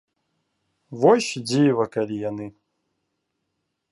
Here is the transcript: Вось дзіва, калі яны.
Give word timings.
Вось 1.03 1.27
дзіва, 1.51 1.85
калі 1.97 2.15
яны. 2.29 2.47